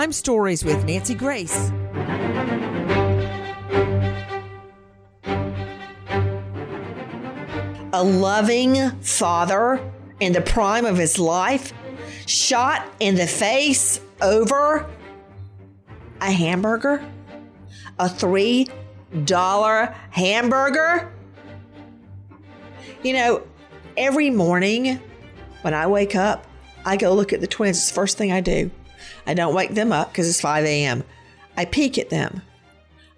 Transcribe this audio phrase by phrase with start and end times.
[0.00, 1.70] Crime Stories with Nancy Grace.
[7.92, 9.78] A loving father
[10.20, 11.74] in the prime of his life
[12.24, 14.88] shot in the face over
[16.22, 17.06] a hamburger?
[17.98, 21.12] A $3 hamburger?
[23.02, 23.42] You know,
[23.98, 24.98] every morning
[25.60, 26.46] when I wake up,
[26.86, 27.76] I go look at the twins.
[27.76, 28.70] It's the first thing I do.
[29.26, 31.04] I don't wake them up because it's 5 a.m.
[31.56, 32.42] I peek at them.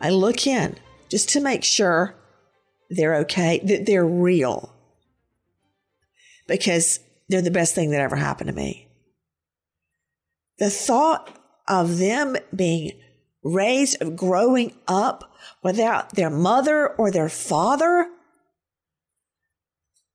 [0.00, 0.76] I look in
[1.08, 2.14] just to make sure
[2.90, 4.74] they're okay, that they're real.
[6.46, 8.88] Because they're the best thing that ever happened to me.
[10.58, 12.92] The thought of them being
[13.42, 18.08] raised, of growing up without their mother or their father,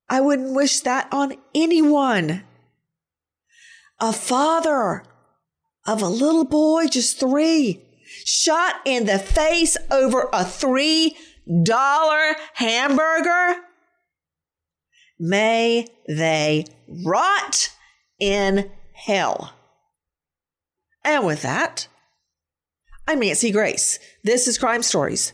[0.09, 2.43] I wouldn't wish that on anyone.
[3.99, 5.03] A father
[5.87, 7.81] of a little boy, just three,
[8.25, 11.15] shot in the face over a $3
[12.53, 13.55] hamburger.
[15.17, 16.65] May they
[17.05, 17.69] rot
[18.19, 19.53] in hell.
[21.03, 21.87] And with that,
[23.07, 23.97] I'm Nancy Grace.
[24.23, 25.31] This is Crime Stories.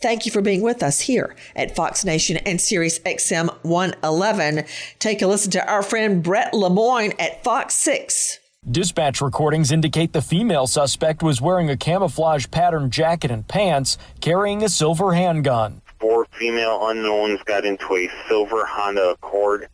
[0.00, 4.64] Thank you for being with us here at Fox Nation and Sirius XM 111.
[4.98, 8.38] Take a listen to our friend Brett Lemoyne at Fox 6.
[8.68, 14.64] Dispatch recordings indicate the female suspect was wearing a camouflage pattern jacket and pants, carrying
[14.64, 15.82] a silver handgun.
[16.00, 19.68] Four female unknowns got into a silver Honda Accord.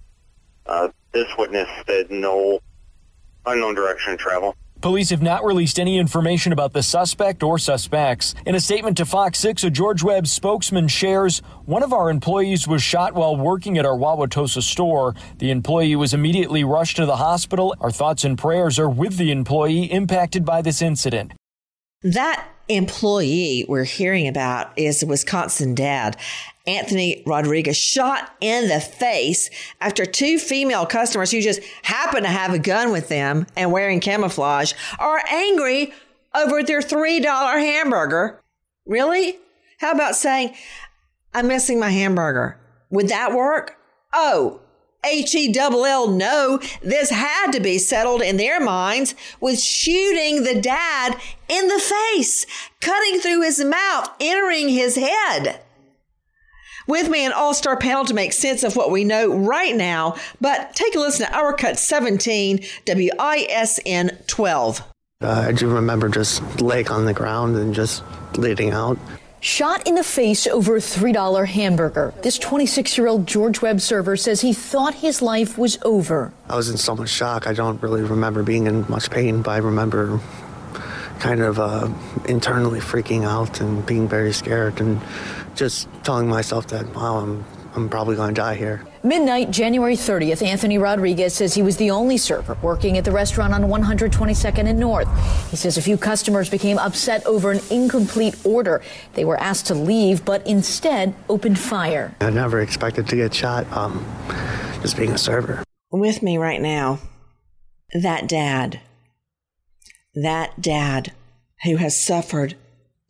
[0.66, 2.60] Uh, this witness said no
[3.46, 4.56] unknown direction of travel.
[4.82, 8.34] Police have not released any information about the suspect or suspects.
[8.44, 12.66] In a statement to Fox 6, a George Webb spokesman shares one of our employees
[12.66, 15.14] was shot while working at our Wauwatosa store.
[15.38, 17.76] The employee was immediately rushed to the hospital.
[17.80, 21.32] Our thoughts and prayers are with the employee impacted by this incident.
[22.02, 22.44] That
[22.76, 26.16] employee we're hearing about is a Wisconsin dad.
[26.66, 32.54] Anthony Rodriguez shot in the face after two female customers who just happen to have
[32.54, 35.92] a gun with them and wearing camouflage are angry
[36.34, 38.40] over their $3 hamburger.
[38.86, 39.38] Really?
[39.78, 40.54] How about saying,
[41.34, 42.58] I'm missing my hamburger?
[42.90, 43.76] Would that work?
[44.14, 44.61] Oh,
[45.04, 50.44] H E double L, no, this had to be settled in their minds with shooting
[50.44, 51.16] the dad
[51.48, 52.46] in the face,
[52.80, 55.60] cutting through his mouth, entering his head.
[56.86, 60.16] With me, an all star panel to make sense of what we know right now,
[60.40, 64.82] but take a listen to our cut 17, WISN 12.
[65.20, 68.02] Uh, I do remember just laying on the ground and just
[68.32, 68.98] bleeding out.
[69.44, 72.14] Shot in the face over a $3 hamburger.
[72.22, 76.32] This 26 year old George Webb server says he thought his life was over.
[76.48, 77.48] I was in so much shock.
[77.48, 80.20] I don't really remember being in much pain, but I remember
[81.18, 81.88] kind of uh,
[82.28, 85.00] internally freaking out and being very scared and
[85.56, 88.84] just telling myself that, wow, I'm, I'm probably going to die here.
[89.02, 93.54] Midnight, January 30th, Anthony Rodriguez says he was the only server working at the restaurant
[93.54, 95.08] on 122nd and North.
[95.50, 98.82] He says a few customers became upset over an incomplete order.
[99.14, 102.14] They were asked to leave, but instead opened fire.
[102.20, 104.04] I never expected to get shot um,
[104.82, 105.64] just being a server.
[105.90, 106.98] With me right now,
[107.94, 108.80] that dad,
[110.14, 111.12] that dad
[111.64, 112.56] who has suffered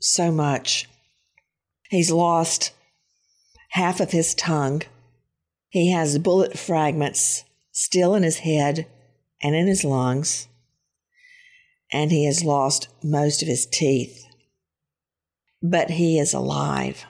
[0.00, 0.88] so much.
[1.90, 2.72] He's lost
[3.72, 4.82] half of his tongue
[5.72, 8.86] he has bullet fragments still in his head
[9.42, 10.46] and in his lungs,
[11.90, 14.26] and he has lost most of his teeth.
[15.62, 17.06] But he is alive.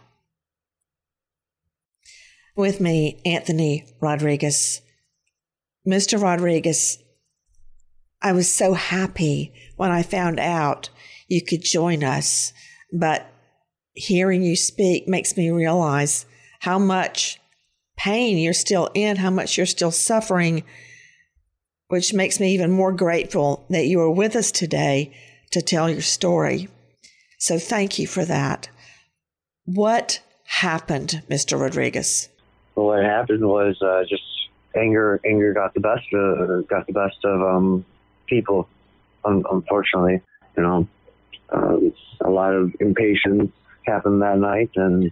[2.55, 4.81] With me, Anthony Rodriguez.
[5.84, 6.23] Mr.
[6.23, 6.99] Rodriguez,
[8.23, 10.89] I was so happy when I found out
[11.27, 12.53] you could join us,
[12.93, 13.27] but
[13.94, 16.27] hearing you speak makes me realize
[16.62, 17.41] how much
[17.97, 20.62] pain you're still in, how much you're still suffering,
[21.88, 25.12] which makes me even more grateful that you are with us today
[25.50, 26.69] to tell your story.
[27.37, 28.69] So thank you for that.
[29.64, 31.61] What happened, Mr.
[31.61, 32.29] Rodriguez?
[32.76, 34.23] Well, what happened was uh, just
[34.76, 35.20] anger.
[35.26, 37.85] Anger got the best of got the best of um,
[38.29, 38.69] people.
[39.25, 40.23] Un- unfortunately,
[40.56, 40.88] you know,
[41.50, 43.50] um, a lot of impatience
[43.85, 45.11] happened that night, and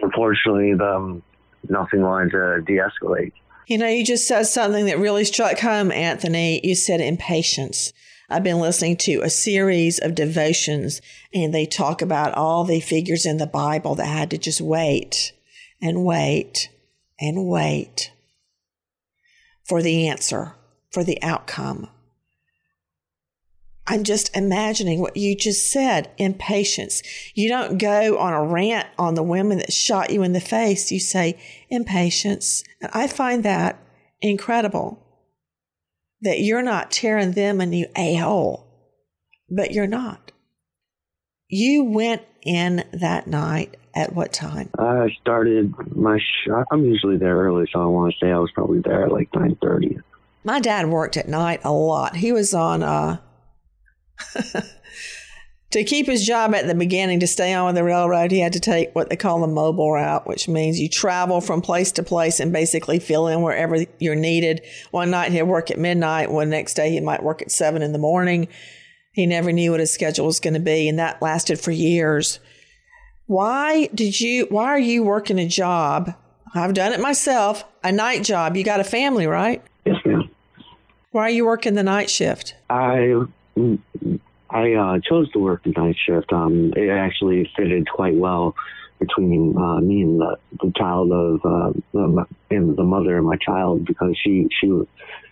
[0.00, 1.22] unfortunately, the um,
[1.68, 3.32] nothing wanted to de-escalate.
[3.66, 6.60] You know, you just said something that really struck home, Anthony.
[6.62, 7.92] You said impatience.
[8.28, 11.00] I've been listening to a series of devotions,
[11.32, 15.32] and they talk about all the figures in the Bible that had to just wait
[15.80, 16.68] and wait
[17.20, 18.12] and wait
[19.64, 20.54] for the answer,
[20.90, 21.88] for the outcome.
[23.86, 27.02] I'm just imagining what you just said impatience.
[27.34, 30.90] You don't go on a rant on the women that shot you in the face.
[30.90, 31.38] You say
[31.68, 32.64] impatience.
[32.80, 33.78] And I find that
[34.22, 35.00] incredible
[36.22, 38.66] that you're not tearing them a new a hole,
[39.50, 40.32] but you're not.
[41.48, 44.70] You went in that night at what time?
[44.78, 46.18] I started my.
[46.18, 49.12] Sh- I'm usually there early, so I want to say I was probably there at
[49.12, 49.98] like nine thirty.
[50.42, 52.16] My dad worked at night a lot.
[52.16, 53.18] He was on uh,
[55.70, 58.52] to keep his job at the beginning, to stay on with the railroad, he had
[58.52, 62.02] to take what they call the mobile route, which means you travel from place to
[62.02, 64.62] place and basically fill in wherever you're needed.
[64.90, 67.92] One night he'd work at midnight, one next day he might work at seven in
[67.92, 68.48] the morning.
[69.12, 72.40] He never knew what his schedule was going to be, and that lasted for years.
[73.26, 74.46] Why did you?
[74.50, 76.14] Why are you working a job?
[76.54, 77.64] I've done it myself.
[77.82, 78.56] A night job.
[78.56, 79.62] You got a family, right?
[79.84, 80.30] Yes, ma'am.
[81.10, 82.54] Why are you working the night shift?
[82.68, 83.24] I
[83.56, 86.32] I uh, chose to work the night shift.
[86.32, 88.54] Um, it actually fitted quite well
[88.98, 93.36] between uh, me and the, the child of uh, the, and the mother of my
[93.36, 94.70] child because she she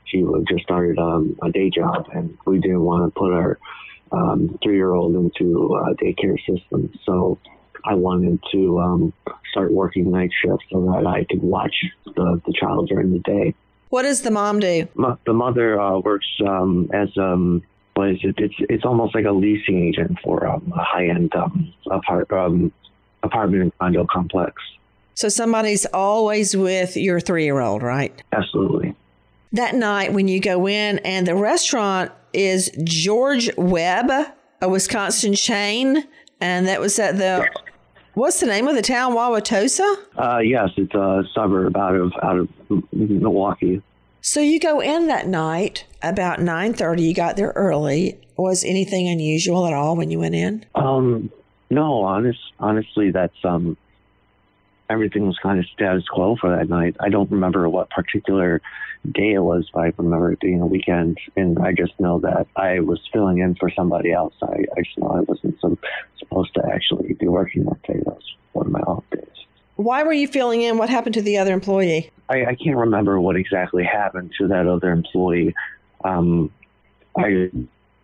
[0.04, 3.58] she just started um, a day job and we didn't want to put our
[4.10, 6.92] um, three year old into a daycare system.
[7.04, 7.38] So
[7.84, 9.12] I wanted to um,
[9.50, 11.74] start working night shift so that I could watch
[12.04, 13.54] the, the child during the day.
[13.88, 14.88] What does the mom do?
[15.26, 17.62] The mother uh, works um, as um,
[17.96, 18.34] it?
[18.38, 22.72] It's it's almost like a leasing agent for um, a high end um, apart, um,
[23.22, 24.54] apartment and condo complex.
[25.14, 28.22] So somebody's always with your three year old, right?
[28.32, 28.94] Absolutely.
[29.52, 34.10] That night when you go in and the restaurant is George Webb,
[34.62, 36.04] a Wisconsin chain,
[36.40, 37.46] and that was at the
[38.14, 39.96] what's the name of the town, Wauwatosa?
[40.16, 42.48] Uh, yes, it's a suburb out of out of
[42.92, 43.82] Milwaukee.
[44.24, 47.02] So you go in that night about 9:30.
[47.02, 48.20] You got there early.
[48.36, 50.64] Was anything unusual at all when you went in?
[50.76, 51.30] Um,
[51.70, 53.76] no, honest, honestly, that's um,
[54.88, 56.94] everything was kind of status quo for that night.
[57.00, 58.62] I don't remember what particular
[59.10, 62.46] day it was, but I remember it being a weekend, and I just know that
[62.54, 64.34] I was filling in for somebody else.
[64.40, 65.78] I, I just know I wasn't some,
[66.20, 67.98] supposed to actually be working that day.
[68.04, 69.31] That was one of my off days.
[69.82, 70.78] Why were you filling in?
[70.78, 72.10] What happened to the other employee?
[72.28, 75.54] I, I can't remember what exactly happened to that other employee.
[76.04, 76.50] Um,
[77.16, 77.50] I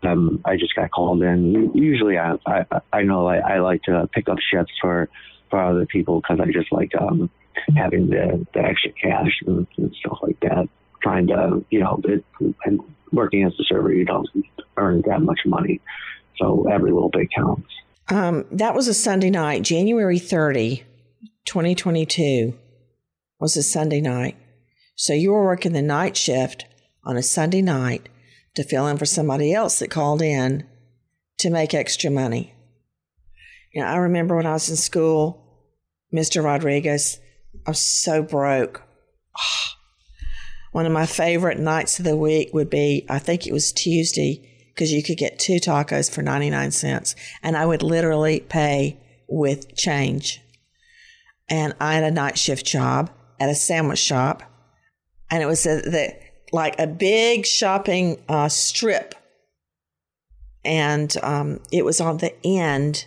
[0.03, 1.73] um, I just got called in.
[1.75, 5.09] Usually, I I, I know I, I like to pick up shifts for
[5.51, 7.31] for other people because I just like um,
[7.77, 10.69] having the, the extra cash and, and stuff like that.
[11.03, 12.25] Trying to you know it,
[12.65, 12.81] and
[13.13, 14.29] working as a server, you don't
[14.77, 15.81] earn that much money,
[16.37, 17.71] so every little bit counts.
[18.11, 20.83] Um, that was a Sunday night, January 30,
[21.49, 22.59] 2022
[23.41, 24.37] was a Sunday night.
[24.97, 26.67] So you were working the night shift
[27.05, 28.11] on a Sunday night
[28.55, 30.69] to fill in for somebody else that called in
[31.39, 32.53] to make extra money.
[33.73, 35.43] You know, I remember when I was in school,
[36.15, 36.45] Mr.
[36.45, 37.19] Rodriguez,
[37.67, 38.83] I was so broke.
[40.73, 44.69] One of my favorite nights of the week would be, I think it was Tuesday,
[44.75, 47.17] because you could get two tacos for 99 cents.
[47.43, 50.43] And I would literally pay with change.
[51.50, 53.11] And I had a night shift job
[53.41, 54.43] at a sandwich shop,
[55.31, 56.15] and it was a, the,
[56.53, 59.15] like a big shopping uh, strip,
[60.65, 63.06] and um, it was on the end,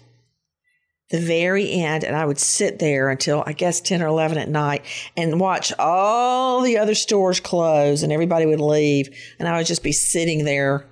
[1.10, 4.50] the very end, and I would sit there until I guess ten or eleven at
[4.50, 9.68] night and watch all the other stores close, and everybody would leave, and I would
[9.68, 10.88] just be sitting there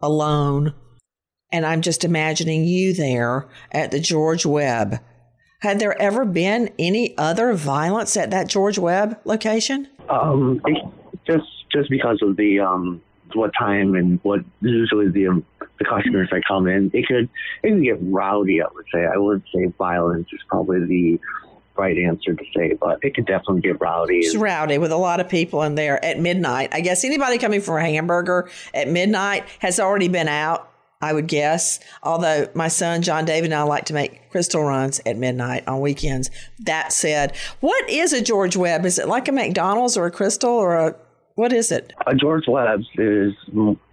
[0.00, 0.74] alone.
[1.50, 4.98] And I'm just imagining you there at the George Webb
[5.62, 9.88] had there ever been any other violence at that George Webb location?
[10.08, 10.60] Um,
[11.24, 13.00] just just because of the um,
[13.34, 15.46] what time and what usually the um,
[15.78, 17.28] the customers that come in, it could
[17.62, 18.60] it could get rowdy.
[18.60, 21.20] I would say I wouldn't say violence is probably the
[21.76, 24.18] right answer to say, but it could definitely get rowdy.
[24.18, 26.70] It's rowdy with a lot of people in there at midnight.
[26.72, 30.71] I guess anybody coming for a hamburger at midnight has already been out
[31.02, 31.80] I would guess.
[32.02, 35.80] Although my son John David and I like to make Krystal runs at midnight on
[35.80, 36.30] weekends.
[36.60, 38.86] That said, what is a George Webb?
[38.86, 40.96] Is it like a McDonald's or a Krystal or a
[41.34, 41.92] what is it?
[42.06, 43.32] A George Webb's is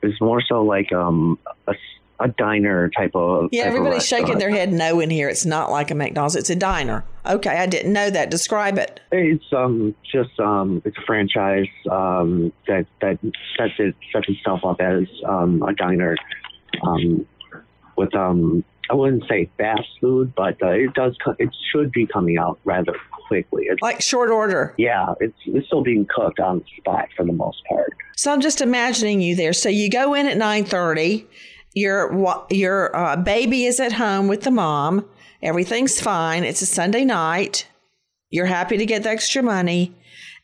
[0.03, 1.73] is more so like um a,
[2.19, 3.49] a diner type of.
[3.51, 5.29] Yeah, type everybody's of shaking their head no in here.
[5.29, 6.35] It's not like a McDonald's.
[6.35, 7.05] It's a diner.
[7.25, 8.29] Okay, I didn't know that.
[8.29, 8.99] Describe it.
[9.11, 13.19] It's um just um it's a franchise um that that
[13.57, 16.15] sets it sets itself up as um a diner
[16.83, 17.25] um,
[17.95, 21.15] with um, I wouldn't say fast food, but uh, it does.
[21.38, 22.95] It should be coming out rather
[23.27, 23.65] quickly.
[23.67, 24.73] It's, like short order.
[24.77, 27.93] Yeah, it's it's still being cooked on the spot for the most part.
[28.15, 29.53] So I'm just imagining you there.
[29.53, 31.27] So you go in at nine thirty,
[31.73, 35.05] Your your uh, baby is at home with the mom.
[35.41, 36.43] Everything's fine.
[36.43, 37.67] It's a Sunday night.
[38.31, 39.95] You're happy to get the extra money,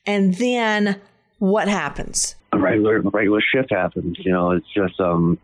[0.06, 1.02] and then
[1.40, 2.36] what happens?
[2.54, 4.18] A regular regular shift happens.
[4.20, 5.40] You know, it's just um,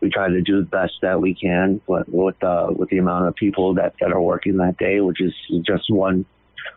[0.00, 3.28] we try to do the best that we can with with, uh, with the amount
[3.28, 5.34] of people that that are working that day, which is
[5.66, 6.24] just one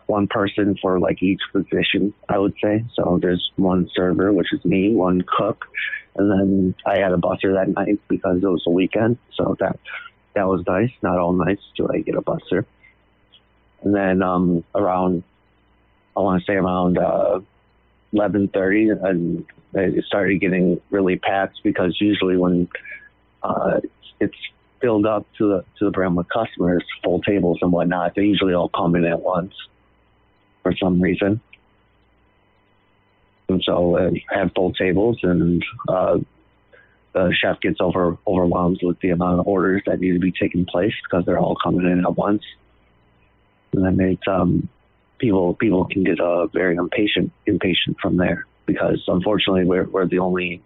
[0.08, 2.84] one person for like each position, I would say.
[2.96, 5.66] So there's one server, which is me, one cook,
[6.16, 9.18] and then I had a busser that night because it was a weekend.
[9.36, 9.80] So that
[10.36, 10.92] that was nice.
[11.02, 12.66] Not all nights do I get a busser.
[13.84, 15.24] And then um, around,
[16.16, 17.42] I want to say around uh,
[18.14, 22.68] 11:30, and it started getting really packed because usually when
[23.44, 23.82] uh,
[24.20, 24.36] it's
[24.84, 28.54] filled up to the to the brim with customers, full tables and whatnot, they usually
[28.54, 29.54] all come in at once
[30.62, 31.40] for some reason.
[33.50, 36.18] And so uh, have full tables, and uh,
[37.14, 40.66] the chef gets over overwhelmed with the amount of orders that need to be taking
[40.66, 42.44] place because they're all coming in at once,
[43.74, 44.68] and then makes um,
[45.18, 50.20] people people can get uh, very impatient impatient from there because unfortunately we're we're the
[50.20, 50.62] only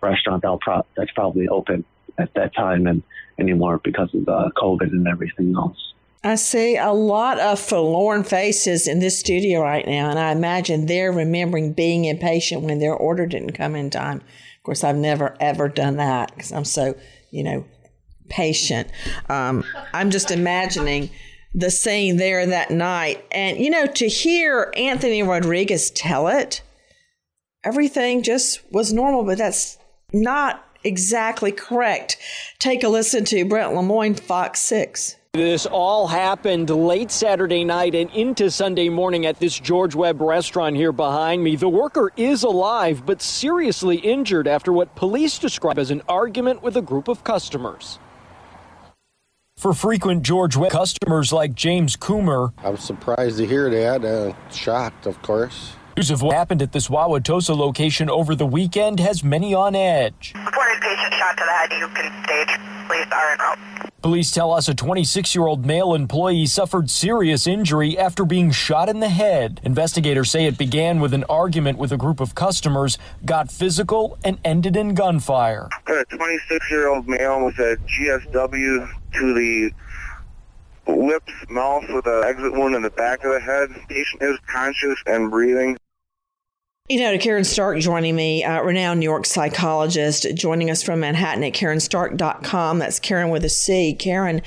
[0.00, 1.84] restaurant that pro- that's probably open
[2.18, 3.02] at that time and
[3.38, 4.22] anymore because of
[4.54, 5.94] COVID and everything else.
[6.24, 10.86] I see a lot of forlorn faces in this studio right now, and I imagine
[10.86, 14.18] they're remembering being impatient when their order didn't come in time.
[14.18, 16.96] Of course, I've never ever done that because I'm so,
[17.30, 17.66] you know,
[18.30, 18.88] patient.
[19.28, 21.10] Um, I'm just imagining
[21.52, 26.62] the scene there that night, and you know, to hear Anthony Rodriguez tell it,
[27.64, 29.76] everything just was normal, but that's
[30.14, 32.18] not exactly correct.
[32.58, 35.16] Take a listen to Brent Lemoyne, Fox Six.
[35.34, 40.76] This all happened late Saturday night and into Sunday morning at this George Webb restaurant
[40.76, 41.56] here behind me.
[41.56, 46.76] The worker is alive but seriously injured after what police describe as an argument with
[46.76, 47.98] a group of customers.
[49.56, 54.04] For frequent George Webb customers like James Coomer, I was surprised to hear that.
[54.04, 55.72] Uh, shocked, of course.
[55.96, 60.32] News of what happened at this Wauwatosa location over the weekend has many on edge.
[60.34, 61.72] Reported patient shot to the head.
[61.78, 62.60] You can stage.
[62.88, 63.92] Police are en route.
[64.02, 68.88] Police tell us a 26 year old male employee suffered serious injury after being shot
[68.88, 69.60] in the head.
[69.62, 74.40] Investigators say it began with an argument with a group of customers, got physical, and
[74.44, 75.68] ended in gunfire.
[75.86, 79.70] A 26 year old male with a GSW to the
[80.88, 83.70] lips, mouth with an exit wound in the back of the head.
[83.88, 85.78] Patient is conscious and breathing.
[86.86, 91.00] You know, to Caryn Stark joining me, uh, renowned New York psychologist, joining us from
[91.00, 92.78] Manhattan at CarynStark.com.
[92.78, 93.96] That's Caryn with a C.
[93.98, 94.42] Caryn,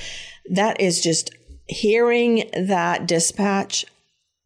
[0.51, 1.31] that is just
[1.65, 3.87] hearing that dispatch,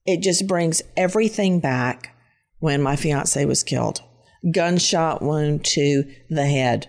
[0.06, 2.16] it just brings everything back
[2.60, 4.02] when my fiance was killed.
[4.50, 6.88] Gunshot wound to the head.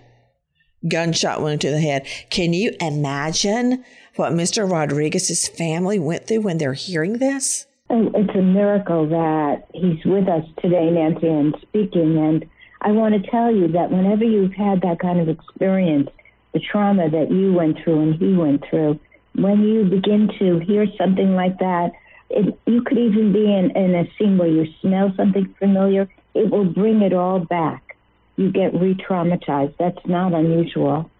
[0.89, 2.07] Gunshot wound to the head.
[2.31, 4.71] Can you imagine what Mr.
[4.71, 7.67] Rodriguez's family went through when they're hearing this?
[7.95, 12.17] It's a miracle that he's with us today, Nancy, and speaking.
[12.17, 12.47] And
[12.81, 16.09] I want to tell you that whenever you've had that kind of experience,
[16.55, 18.99] the trauma that you went through and he went through,
[19.35, 21.93] when you begin to hear something like that,
[22.31, 26.51] it, you could even be in, in a scene where you smell something familiar, it
[26.51, 27.95] will bring it all back.
[28.37, 29.75] You get re traumatized.
[29.79, 31.11] That's not unusual.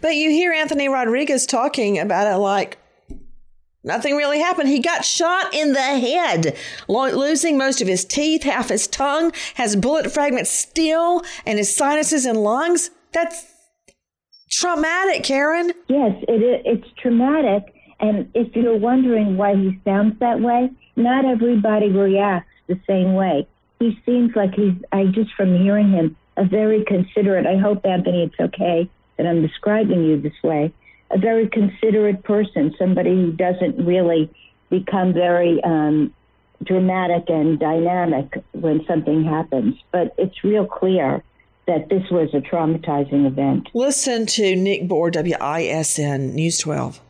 [0.00, 2.78] But you hear Anthony Rodriguez talking about it like,
[3.84, 4.68] Nothing really happened.
[4.68, 6.56] He got shot in the head,
[6.88, 12.24] losing most of his teeth, half his tongue, has bullet fragments still, and his sinuses
[12.24, 12.90] and lungs.
[13.12, 13.44] That's
[14.50, 15.72] traumatic, Caryn.
[15.88, 17.74] Yes, it, it's traumatic.
[17.98, 23.48] And if you're wondering why he sounds that way, not everybody reacts the same way.
[23.80, 27.46] He seems like he's, I just from hearing him, a very considerate.
[27.46, 30.72] I hope, Anthony, it's okay that I'm describing you this way
[31.12, 34.30] a very considerate person, somebody who doesn't really
[34.70, 36.12] become very um,
[36.64, 39.76] dramatic and dynamic when something happens.
[39.90, 41.22] But it's real clear
[41.66, 43.68] that this was a traumatizing event.
[43.74, 47.00] Listen to Nick Bohr, WISN News 12.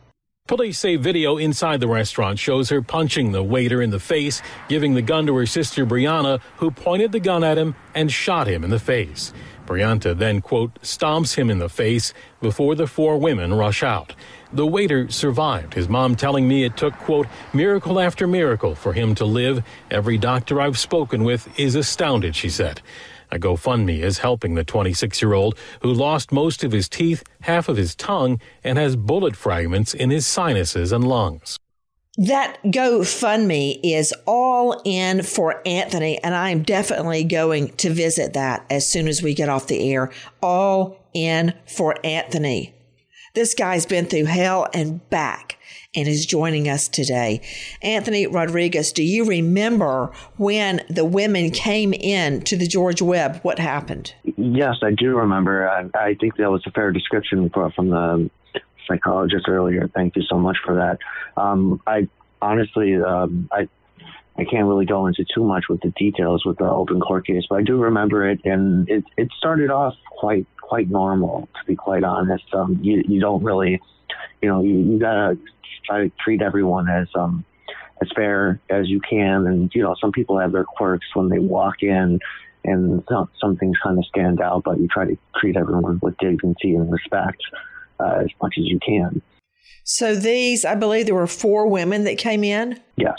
[0.45, 4.93] Police say video inside the restaurant shows her punching the waiter in the face, giving
[4.93, 8.65] the gun to her sister Bryanna, who pointed the gun at him and shot him
[8.65, 9.31] in the face.
[9.65, 14.13] Breanta then, quote, stomps him in the face before the four women rush out.
[14.51, 19.15] The waiter survived, his mom telling me it took, quote, miracle after miracle for him
[19.15, 19.63] to live.
[19.89, 22.81] Every doctor I've spoken with is astounded, she said.
[23.31, 27.67] A GoFundMe is helping the 26 year old who lost most of his teeth, half
[27.67, 31.57] of his tongue, and has bullet fragments in his sinuses and lungs.
[32.17, 38.87] That GoFundMe is all in for Anthony, and I'm definitely going to visit that as
[38.87, 40.11] soon as we get off the air.
[40.39, 42.75] All in for Anthony.
[43.33, 45.57] This guy's been through hell and back
[45.95, 47.41] and is joining us today.
[47.81, 53.39] Anthony Rodriguez, do you remember when the women came in to the George Webb?
[53.41, 54.13] What happened?
[54.37, 55.67] Yes, I do remember.
[55.67, 58.29] I, I think that was a fair description from the
[58.87, 59.89] psychologist earlier.
[59.93, 60.99] Thank you so much for that.
[61.41, 62.07] Um, I
[62.41, 63.67] honestly, um, I
[64.37, 67.43] I can't really go into too much with the details with the open court case,
[67.49, 71.75] but I do remember it, and it it started off quite quite normal, to be
[71.75, 72.45] quite honest.
[72.53, 73.79] Um, you you don't really,
[74.41, 75.37] you know, you, you gotta
[75.85, 77.45] try to treat everyone as um
[78.01, 81.39] as fair as you can, and you know, some people have their quirks when they
[81.39, 82.19] walk in.
[82.65, 86.15] And some, some things kind of stand out, but you try to treat everyone with
[86.17, 87.43] dignity and respect
[88.03, 89.21] uh, as much as you can.
[89.83, 92.79] So these, I believe there were four women that came in.
[92.95, 93.15] Yes.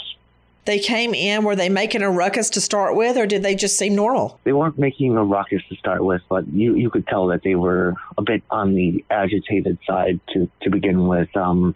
[0.65, 3.77] They came in, were they making a ruckus to start with, or did they just
[3.77, 4.39] seem normal?
[4.45, 7.53] They weren't making a ruckus to start with, but you, you could tell that they
[7.53, 11.35] were a bit on the agitated side to, to begin with.
[11.37, 11.75] Um,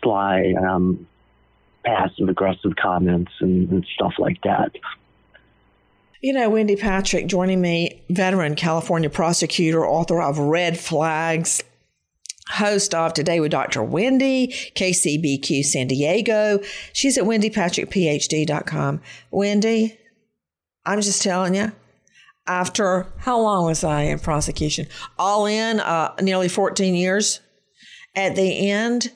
[0.00, 1.08] sly, um,
[1.84, 4.72] passive aggressive comments and, and stuff like that.
[6.20, 11.62] You know, Wendy Patrick joining me, veteran California prosecutor, author of Red Flags,
[12.48, 13.82] host of Today with Dr.
[13.82, 16.60] Wendy, KCBQ San Diego.
[16.92, 19.00] She's at wendypatrickphd.com.
[19.30, 19.98] Wendy,
[20.84, 21.72] I'm just telling you,
[22.46, 24.86] after how long was I in prosecution?
[25.18, 27.40] All in uh, nearly 14 years.
[28.14, 29.12] At the end,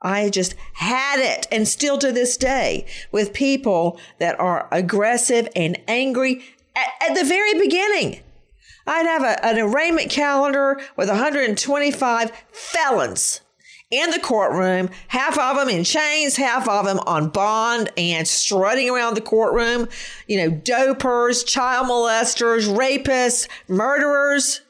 [0.00, 5.78] I just had it and still to this day with people that are aggressive and
[5.86, 6.42] angry
[6.74, 8.20] at, at the very beginning.
[8.90, 13.40] I'd have a, an arraignment calendar with 125 felons
[13.88, 18.90] in the courtroom, half of them in chains, half of them on bond and strutting
[18.90, 19.88] around the courtroom.
[20.26, 24.60] You know, dopers, child molesters, rapists, murderers.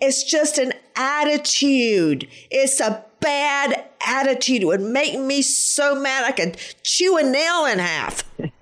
[0.00, 2.28] It's just an attitude.
[2.50, 4.62] It's a bad attitude.
[4.62, 8.22] It would make me so mad I could chew a nail in half.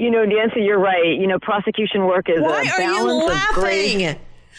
[0.00, 1.04] You know, Nancy, you're right.
[1.18, 3.48] You know, prosecution work is Why a balance are you laughing?
[3.56, 4.16] of grace.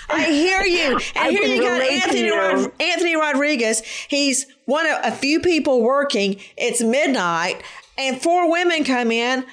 [0.10, 1.00] I hear you.
[1.16, 2.38] And I here you got Anthony, you.
[2.38, 3.82] Rod- Anthony Rodriguez.
[4.08, 6.40] He's one of a few people working.
[6.58, 7.62] It's midnight,
[7.98, 9.46] and four women come in,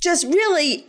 [0.00, 0.86] just really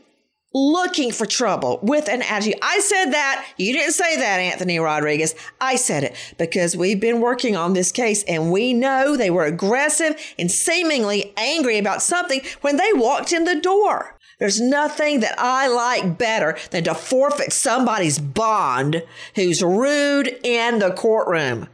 [0.53, 2.59] looking for trouble with an attitude.
[2.61, 3.45] I said that.
[3.57, 5.35] You didn't say that, Anthony Rodriguez.
[5.61, 9.45] I said it because we've been working on this case and we know they were
[9.45, 14.15] aggressive and seemingly angry about something when they walked in the door.
[14.39, 19.03] There's nothing that I like better than to forfeit somebody's bond
[19.35, 21.67] who's rude in the courtroom.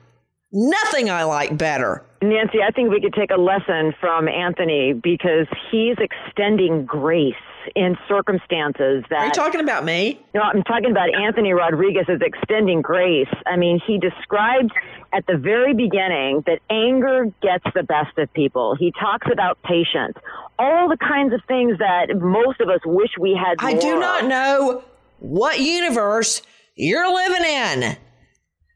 [0.52, 2.04] Nothing I like better.
[2.24, 7.36] Nancy, I think we could take a lesson from Anthony because he's extending grace
[7.76, 9.20] in circumstances that.
[9.20, 10.20] Are you talking about me?
[10.34, 13.30] No, I'm talking about Anthony Rodriguez as extending grace.
[13.46, 14.72] I mean, he described
[15.14, 18.76] at the very beginning that anger gets the best of people.
[18.78, 20.18] He talks about patience,
[20.60, 23.56] all the kinds of things that most of us wish we had.
[23.60, 24.00] I do of.
[24.00, 24.84] not know
[25.20, 26.42] what universe
[26.76, 27.98] you're living in.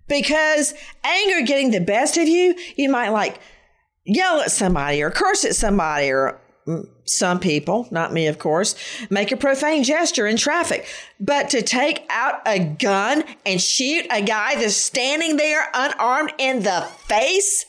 [0.08, 0.74] Because
[1.04, 3.40] anger getting the best of you, you might like
[4.06, 6.40] yell at somebody or curse at somebody or
[7.06, 8.76] some people, not me, of course,
[9.10, 10.86] make a profane gesture in traffic.
[11.20, 16.64] But to take out a gun and shoot a guy that's standing there unarmed in
[16.64, 17.66] the face,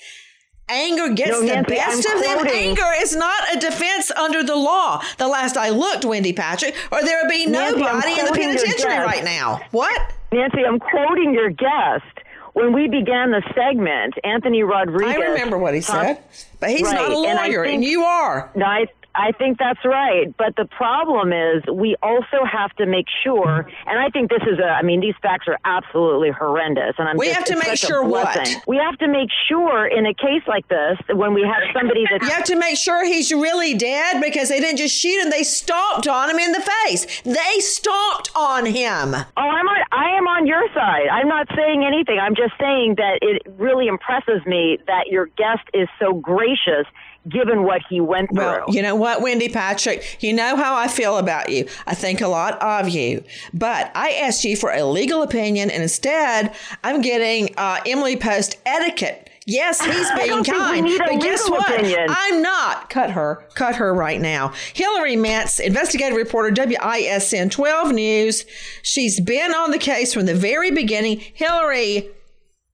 [0.69, 2.47] anger gets No, the Nancy, best I'm of them.
[2.47, 5.03] Anger is not a defense under the law.
[5.19, 8.99] The last I looked, Wendy Patrick, or there would be Nancy, nobody in the penitentiary
[8.99, 9.61] right now.
[9.71, 10.13] What?
[10.33, 12.05] Nancy, I'm quoting your guest.
[12.53, 15.17] When we began the segment, Anthony Rodriguez.
[15.17, 16.23] I remember what he said,
[16.59, 18.51] but he's not a Right, and lawyer, and, you are.
[18.55, 20.35] No, I, I think that's right.
[20.37, 24.59] But the problem is we also have to make sure, and I think this is
[24.59, 26.95] a, I mean, these facts are absolutely horrendous.
[26.99, 28.49] And I'm We just- have to make sure what?
[28.67, 32.25] We have to make sure in a case like this, when we have somebody that's
[32.25, 35.43] You have to make sure he's really dead because they didn't just shoot him; they
[35.43, 37.21] stomped on him in the face.
[37.23, 39.15] They stomped on him.
[39.15, 41.09] Oh, I'm on, I am on your side.
[41.11, 42.19] I'm not saying anything.
[42.21, 46.87] I'm just saying that it really impresses me that your guest is so gracious
[47.29, 48.39] given what he went through.
[48.45, 50.19] Well, you know what, Wendy Patrick?
[50.21, 51.67] You know how I feel about you.
[51.87, 53.23] I think a lot of you.
[53.53, 58.57] But I asked you for a legal opinion, and instead, I'm getting uh, Emily Post
[58.65, 59.29] etiquette.
[59.47, 60.89] Yes, he's being kind.
[60.99, 61.69] but guess what?
[61.71, 62.07] opinion.
[62.09, 62.89] I'm not.
[62.89, 63.45] Cut her.
[63.55, 64.53] Cut her right now.
[64.75, 68.45] Hillary Metz, investigative reporter, WISN 12 News.
[68.83, 71.19] She's been on the case from the very beginning.
[71.35, 72.09] Hillary,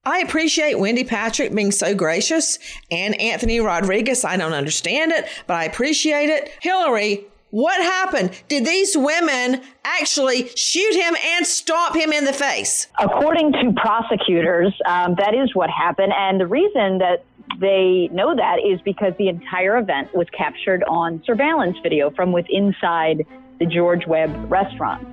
[0.07, 4.23] I appreciate Wendy Patrick being so gracious and Anthony Rodriguez.
[4.23, 6.49] I don't understand it, but I appreciate it.
[6.61, 8.31] Hillary, What happened?
[8.47, 12.87] Did these women actually shoot him and stomp him in the face?
[12.97, 16.13] According to prosecutors, um, that is what happened.
[16.15, 17.25] And the reason that
[17.59, 22.67] they know that is because the entire event was captured on surveillance video from within
[22.67, 23.25] inside
[23.59, 25.05] the George Webb restaurant.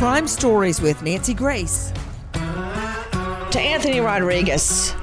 [0.00, 1.92] Crime Stories with Nancy Grace.
[2.32, 4.94] To Anthony Rodriguez,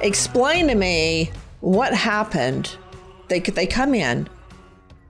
[0.00, 2.78] explain to me what happened.
[3.28, 4.26] They they come in,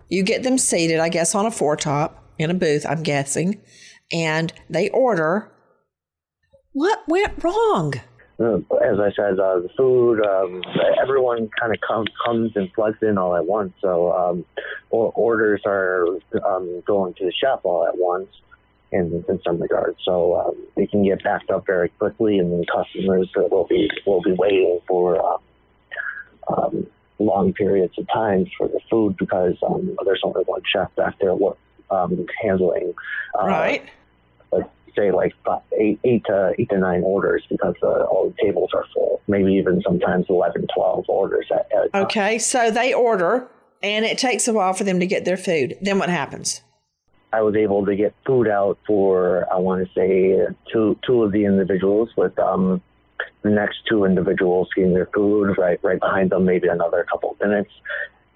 [0.09, 2.85] you get them seated, I guess, on a foretop in a booth.
[2.85, 3.62] I'm guessing,
[4.12, 5.52] and they order.
[6.72, 7.94] What went wrong?
[8.38, 10.62] Uh, as I said, uh, the food, um,
[11.01, 13.73] everyone kind of comes comes and plugs in all at once.
[13.81, 14.44] So um,
[14.90, 16.07] orders are
[16.44, 18.29] um, going to the chef all at once
[18.90, 19.99] in, in some regards.
[20.05, 24.23] So um, they can get backed up very quickly, and then customers will be will
[24.23, 25.38] be waiting for um,
[26.49, 26.87] um,
[27.20, 31.37] long periods of time for the food because um, there's only one chef back there
[31.90, 32.94] um, handling.
[33.38, 33.90] Uh, right
[34.96, 38.70] say like five, eight, eight to eight to nine orders because uh, all the tables
[38.74, 39.20] are full.
[39.26, 41.46] Maybe even sometimes 11, 12 orders.
[41.52, 43.48] At, at okay, so they order,
[43.83, 45.76] and it takes a while for them to get their food.
[45.80, 46.62] Then what happens?
[47.33, 51.33] I was able to get food out for I want to say two two of
[51.33, 52.80] the individuals with um
[53.42, 57.40] the next two individuals getting their food right right behind them maybe another couple of
[57.40, 57.72] minutes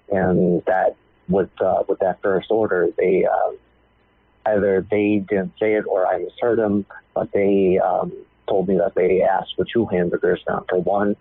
[0.09, 0.97] and that
[1.29, 3.51] with uh, with that first order they uh,
[4.53, 8.11] either they didn't say it or I misheard them, but they um,
[8.47, 11.15] told me that they asked for two hamburgers, not for one.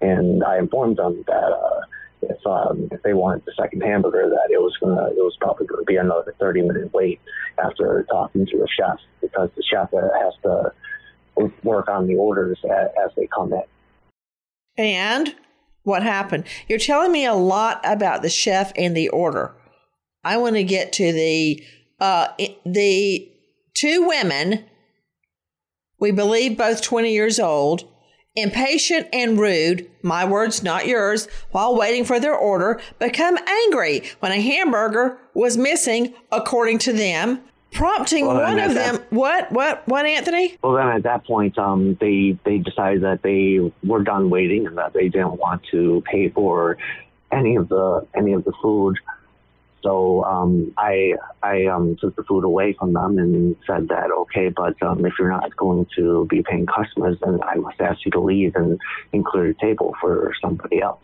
[0.00, 1.80] And I informed them that uh,
[2.22, 5.66] if um, if they wanted the second hamburger, that it was gonna it was probably
[5.66, 7.20] to be another 30 minute wait
[7.62, 10.72] after talking to the chef because the chef has to
[11.62, 13.62] work on the orders as, as they come in.
[14.76, 15.34] And
[15.82, 16.44] what happened?
[16.68, 19.54] You're telling me a lot about the chef and the order.
[20.22, 21.62] I want to get to the
[22.00, 22.28] uh,
[22.64, 23.30] the
[23.74, 24.64] two women,
[25.98, 27.84] we believe both 20 years old,
[28.36, 34.32] impatient and rude, my words, not yours, while waiting for their order, become angry when
[34.32, 37.40] a hamburger was missing, according to them,
[37.72, 38.96] prompting well, one of them.
[38.96, 40.56] That, what, what, what, Anthony?
[40.62, 44.76] Well, then at that point, um, they they decided that they were done waiting and
[44.78, 46.78] that they didn't want to pay for
[47.32, 48.96] any of the any of the food.
[49.82, 54.50] So um, I I um, took the food away from them and said that okay,
[54.50, 58.10] but um, if you're not going to be paying customers, then I must ask you
[58.12, 58.78] to leave and,
[59.12, 61.02] and clear the table for somebody else.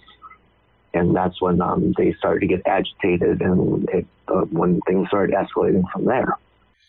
[0.93, 5.35] And that's when um, they started to get agitated, and it, uh, when things started
[5.35, 6.39] escalating from there.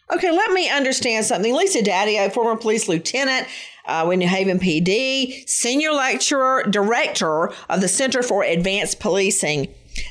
[0.09, 1.53] Okay, let me understand something.
[1.53, 3.47] Lisa Dadio, a former police lieutenant
[3.85, 9.67] uh, with New Haven PD, senior lecturer, director of the Center for Advanced Policing.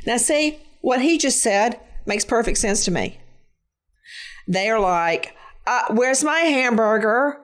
[0.07, 3.19] Now, see, what he just said makes perfect sense to me.
[4.47, 5.35] They are like,
[5.67, 7.41] uh, Where's my hamburger?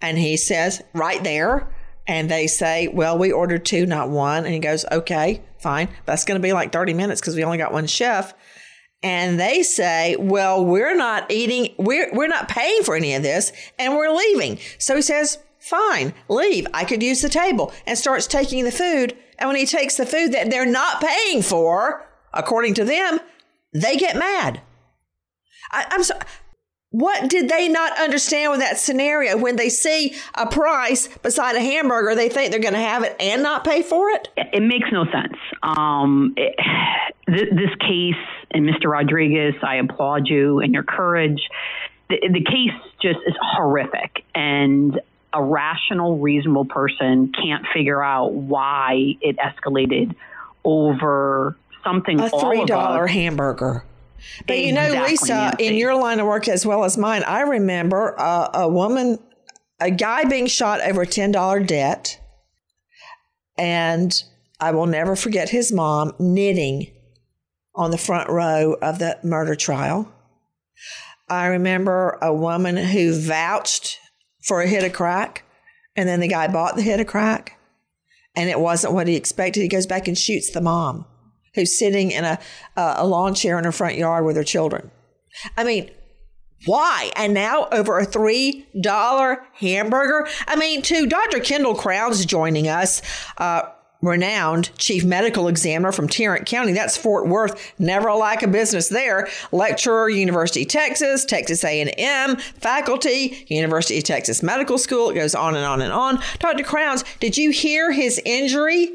[0.00, 1.68] And he says, Right there.
[2.08, 4.46] And they say, Well, we ordered two, not one.
[4.46, 5.90] And he goes, Okay, fine.
[6.06, 8.32] That's going to be like 30 minutes because we only got one chef.
[9.02, 13.52] And they say, Well, we're not eating, we're, we're not paying for any of this,
[13.78, 14.58] and we're leaving.
[14.78, 16.66] So he says, Fine, leave.
[16.72, 19.18] I could use the table and starts taking the food.
[19.38, 23.20] And when he takes the food that they're not paying for, according to them,
[23.72, 24.60] they get mad.
[25.70, 26.14] I, am so.
[26.90, 29.36] What did they not understand with that scenario?
[29.36, 33.16] When they see a price beside a hamburger, they think they're going to have it
[33.20, 34.28] and not pay for it.
[34.36, 35.36] It makes no sense.
[35.62, 36.54] Um, it,
[37.28, 38.14] th- this case,
[38.52, 38.90] and Mr.
[38.90, 41.40] Rodriguez, I applaud you and your courage.
[42.08, 44.98] The, the case just is horrific, and
[45.34, 50.14] a rational, reasonable person can't figure out why it escalated
[50.64, 53.84] over something a three dollar hamburger.
[54.46, 57.42] But exactly, you know, Lisa, in your line of work as well as mine, I
[57.42, 59.18] remember a, a woman,
[59.80, 62.20] a guy being shot over a ten dollar debt,
[63.56, 64.22] and
[64.60, 66.92] I will never forget his mom knitting
[67.74, 70.10] on the front row of the murder trial.
[71.28, 73.98] I remember a woman who vouched
[74.44, 75.44] for a hit of crack,
[75.94, 77.58] and then the guy bought the hit of crack,
[78.34, 79.60] and it wasn't what he expected.
[79.60, 81.04] He goes back and shoots the mom
[81.56, 82.38] who's sitting in a,
[82.76, 84.92] a lawn chair in her front yard with her children.
[85.56, 85.90] I mean,
[86.64, 87.10] why?
[87.16, 90.28] And now over a $3 hamburger?
[90.46, 91.40] I mean, to Dr.
[91.40, 93.02] Kendall Crowns joining us,
[93.38, 93.62] uh,
[94.02, 96.72] renowned chief medical examiner from Tarrant County.
[96.72, 97.74] That's Fort Worth.
[97.78, 99.28] Never a lack of business there.
[99.52, 105.10] Lecturer, University of Texas, Texas A&M, faculty, University of Texas Medical School.
[105.10, 106.20] It goes on and on and on.
[106.38, 106.62] Dr.
[106.62, 108.92] Crowns, did you hear his injury?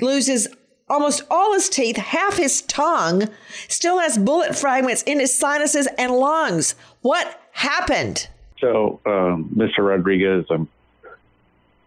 [0.00, 0.48] Loses
[0.88, 3.28] almost all his teeth, half his tongue,
[3.68, 6.74] still has bullet fragments in his sinuses and lungs.
[7.00, 8.28] What happened?
[8.60, 9.78] So, um, Mr.
[9.78, 10.68] Rodriguez, I'm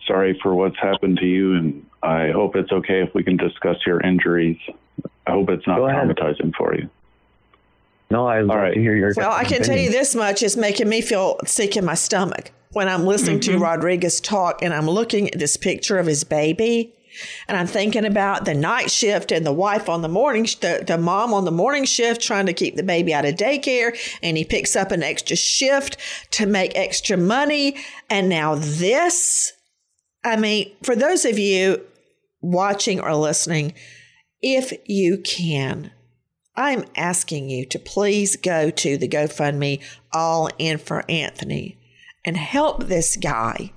[0.05, 3.77] sorry for what's happened to you, and I hope it's okay if we can discuss
[3.85, 4.57] your injuries.
[5.25, 6.89] I hope it's not traumatizing for you.
[8.09, 8.73] No, I love right.
[8.73, 9.11] to hear your.
[9.17, 12.51] Well, I can tell you this much: it's making me feel sick in my stomach
[12.71, 13.53] when I'm listening Mm-hmm.
[13.53, 16.93] to Rodriguez talk, and I'm looking at this picture of his baby,
[17.47, 20.97] and I'm thinking about the night shift and the wife on the morning, the the
[20.97, 24.43] mom on the morning shift trying to keep the baby out of daycare, and he
[24.43, 25.97] picks up an extra shift
[26.31, 27.75] to make extra money,
[28.09, 29.53] and now this.
[30.23, 31.85] I mean, for those of you
[32.41, 33.73] watching or listening,
[34.41, 35.91] if you can,
[36.55, 41.77] I'm asking you to please go to the GoFundMe All In for Anthony
[42.25, 43.71] and help this guy.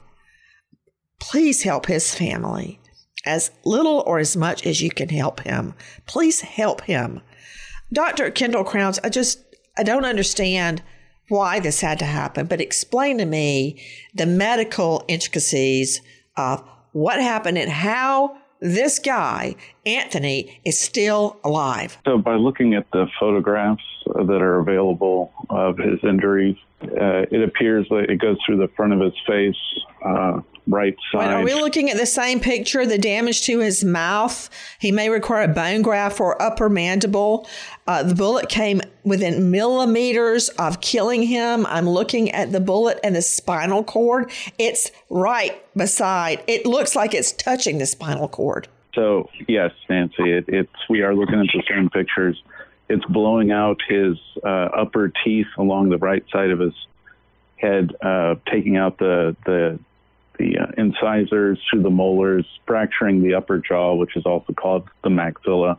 [1.20, 2.79] Please help his family
[3.26, 5.74] as little or as much as you can help him.
[6.06, 7.20] Please help him.
[7.92, 8.30] Dr.
[8.30, 9.40] Kendall Crowns, I just
[9.76, 10.82] I don't understand
[11.28, 13.80] why this had to happen, but explain to me
[14.14, 16.02] the medical intricacies
[16.36, 19.56] of what happened and how this guy,
[19.86, 21.98] Anthony, is still alive.
[22.04, 27.86] So, by looking at the photographs that are available of his injuries, uh, it appears
[27.90, 29.56] that it goes through the front of his face,
[30.04, 31.32] uh, right Wait, side.
[31.32, 32.86] are we looking at the same picture?
[32.86, 34.50] The damage to his mouth.
[34.78, 37.48] He may require a bone graft or upper mandible.
[37.86, 41.66] Uh, the bullet came within millimeters of killing him.
[41.66, 44.30] I'm looking at the bullet and the spinal cord.
[44.58, 46.42] It's right beside.
[46.46, 48.68] It looks like it's touching the spinal cord.
[48.94, 52.42] So yes, Nancy, it, it's we are looking at the same pictures.
[52.88, 56.74] It's blowing out his uh, upper teeth along the right side of his
[57.56, 59.78] head, uh, taking out the the
[60.40, 65.10] the uh, incisors through the molars, fracturing the upper jaw, which is also called the
[65.10, 65.78] maxilla.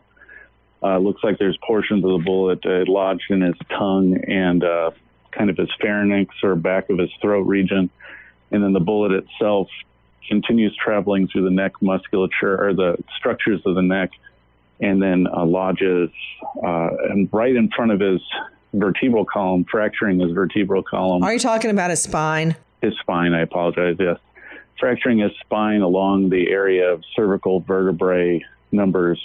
[0.82, 4.90] Uh, looks like there's portions of the bullet uh, lodged in his tongue and uh,
[5.32, 7.90] kind of his pharynx or back of his throat region,
[8.50, 9.68] and then the bullet itself
[10.28, 14.10] continues traveling through the neck musculature or the structures of the neck
[14.80, 16.10] and then uh, lodges
[16.64, 18.20] uh, and right in front of his
[18.72, 21.22] vertebral column, fracturing his vertebral column.
[21.22, 22.56] Are you talking about his spine?
[22.80, 24.18] His spine, I apologize, yes.
[24.82, 29.20] Fracturing his spine along the area of cervical vertebrae numbers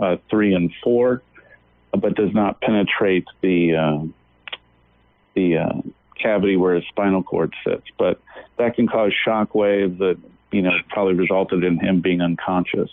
[0.00, 1.20] uh, three and four,
[1.90, 4.56] but does not penetrate the uh,
[5.34, 5.72] the uh,
[6.18, 7.84] cavity where his spinal cord sits.
[7.98, 8.22] But
[8.56, 10.16] that can cause shock waves that
[10.50, 12.88] you know probably resulted in him being unconscious.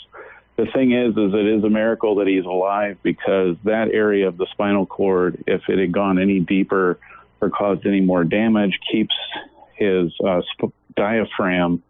[0.57, 4.35] The thing is, is it is a miracle that he's alive because that area of
[4.35, 6.99] the spinal cord, if it had gone any deeper
[7.39, 9.15] or caused any more damage, keeps
[9.77, 11.81] his uh, sp- diaphragm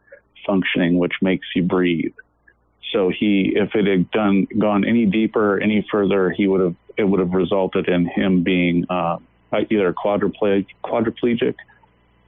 [0.50, 2.14] functioning, which makes you breathe.
[2.92, 7.04] So he, if it had done gone any deeper, any further, he would have it
[7.04, 9.18] would have resulted in him being uh,
[9.54, 11.56] either quadriplegic, quadriplegic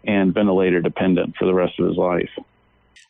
[0.05, 2.29] and ventilator dependent for the rest of his life.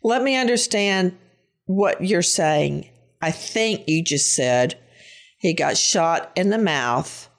[0.04, 1.18] Let me understand
[1.66, 2.90] what you're saying.
[3.22, 4.80] I think you just said
[5.38, 7.30] he got shot in the mouth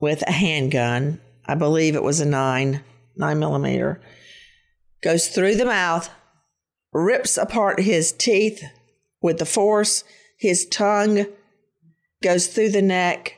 [0.00, 1.20] with a handgun.
[1.46, 2.82] I believe it was a nine,
[3.16, 4.00] nine millimeter.
[5.02, 6.10] Goes through the mouth,
[6.94, 8.62] rips apart his teeth
[9.20, 10.04] with the force.
[10.38, 11.26] His tongue
[12.22, 13.36] goes through the neck,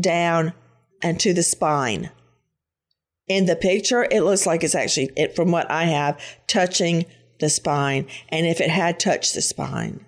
[0.00, 0.52] down,
[1.02, 2.10] and to the spine.
[3.26, 7.06] In the picture, it looks like it's actually, it, from what I have, touching
[7.38, 8.06] the spine.
[8.28, 10.04] And if it had touched the spine,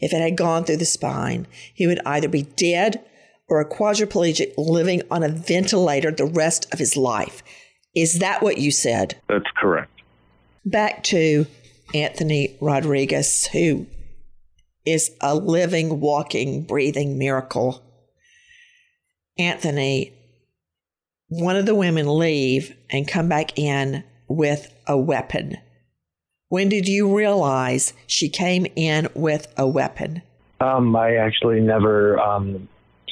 [0.00, 3.04] if it had gone through the spine, he would either be dead
[3.48, 7.42] or a quadriplegic living on a ventilator the rest of his life.
[7.94, 9.20] Is that what you said?
[9.28, 9.90] That's correct.
[10.64, 11.46] Back to
[11.94, 13.86] Anthony Rodriguez, who
[14.84, 17.82] is a living, walking, breathing miracle.
[19.38, 20.12] Anthony,
[21.28, 25.58] one of the women leave and come back in with a weapon.
[26.48, 30.22] When did you realize she came in with a weapon?
[30.60, 32.68] Um, I actually never um,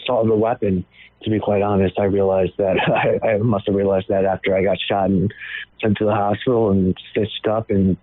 [0.06, 0.84] saw the weapon.
[1.24, 2.76] To be quite honest, I realized that
[3.22, 5.32] I, I must have realized that after I got shot and
[5.80, 7.70] sent to the hospital and stitched up.
[7.70, 7.96] And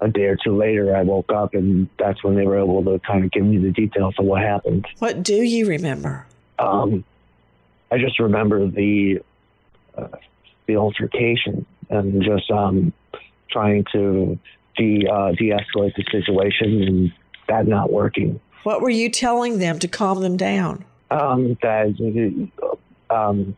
[0.00, 2.98] a day or two later, I woke up, and that's when they were able to
[3.00, 4.86] kind of give me the details of what happened.
[4.98, 6.26] What do you remember?
[6.58, 7.04] Um,
[7.90, 9.20] I just remember the
[9.96, 10.08] uh,
[10.66, 12.92] the altercation and just um,
[13.50, 14.38] trying to
[14.76, 17.12] de uh, de-escalate the situation and
[17.48, 18.40] that not working.
[18.64, 20.84] What were you telling them to calm them down?
[21.10, 22.50] Um, that
[23.10, 23.56] um,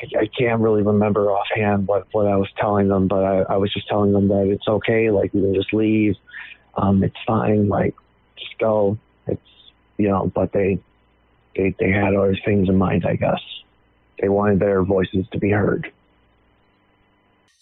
[0.00, 3.72] I can't really remember offhand what, what I was telling them, but I, I was
[3.72, 5.10] just telling them that it's okay.
[5.10, 6.16] Like, you can just leave.
[6.76, 7.68] Um, it's fine.
[7.68, 7.94] Like,
[8.36, 8.98] just go.
[9.26, 9.40] It's,
[9.98, 10.80] you know, but they,
[11.54, 13.40] they, they had other things in mind, I guess.
[14.20, 15.92] They wanted their voices to be heard.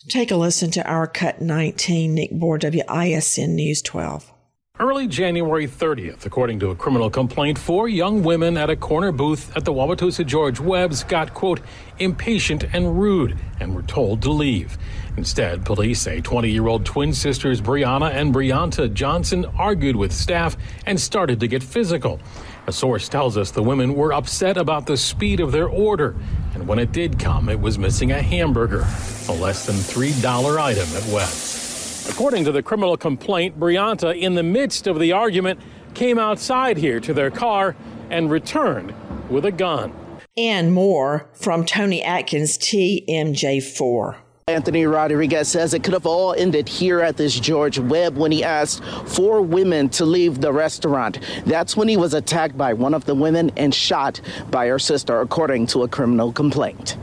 [0.08, 4.32] Take a listen to our Cut 19, Nick Bohr, WISN News 12.
[4.80, 9.54] Early January 30th, according to a criminal complaint, four young women at a corner booth
[9.54, 11.60] at the Wauwatosa George Webb's got, quote,
[11.98, 14.78] impatient and rude and were told to leave.
[15.18, 20.56] Instead, police say 20 year old twin sisters Bryanna and Breanta Johnson argued with staff
[20.86, 22.18] and started to get physical.
[22.66, 26.16] A source tells us the women were upset about the speed of their order,
[26.54, 28.86] and when it did come, it was missing a hamburger,
[29.28, 31.69] a less than $3 item at Webb's.
[32.08, 35.60] According to the criminal complaint, Breanta, in the midst of the argument,
[35.94, 37.76] came outside here to their car
[38.10, 38.94] and returned
[39.28, 39.92] with a gun.
[40.36, 44.16] And more from Tony Atkins, TMJ4.
[44.48, 48.42] Anthony Rodriguez says it could have all ended here at this George Webb when he
[48.42, 51.20] asked four women to leave the restaurant.
[51.46, 55.20] That's when he was attacked by one of the women and shot by her sister,
[55.20, 56.96] according to a criminal complaint.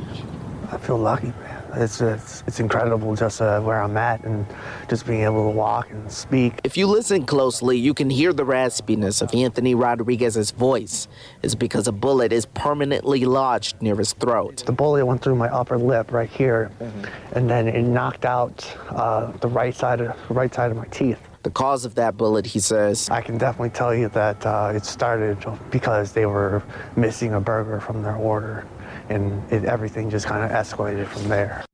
[0.71, 1.31] I feel lucky
[1.77, 4.45] it's it's, it's incredible just uh, where I'm at and
[4.89, 6.53] just being able to walk and speak.
[6.63, 11.07] If you listen closely, you can hear the raspiness of Anthony Rodriguez's voice.
[11.43, 14.63] It's because a bullet is permanently lodged near his throat.
[14.65, 17.37] The bullet went through my upper lip right here, mm-hmm.
[17.37, 21.19] and then it knocked out uh, the right side of right side of my teeth.
[21.43, 23.09] The cause of that bullet, he says.
[23.09, 25.37] I can definitely tell you that uh, it started
[25.71, 26.61] because they were
[26.97, 28.65] missing a burger from their order
[29.09, 31.65] and it, everything just kind of escalated from there.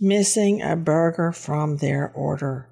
[0.00, 2.68] Missing a burger from their order.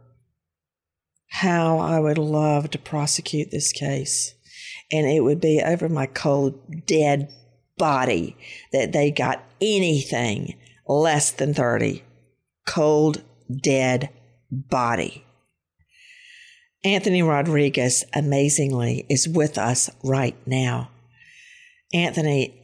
[1.30, 4.34] How I would love to prosecute this case.
[4.90, 7.30] And it would be over my cold, dead
[7.76, 8.36] body
[8.72, 10.54] that they got anything
[10.86, 12.02] less than 30.
[12.66, 13.22] Cold,
[13.62, 14.10] dead
[14.50, 15.24] body.
[16.84, 20.90] Anthony Rodriguez, amazingly, is with us right now.
[21.92, 22.57] Anthony,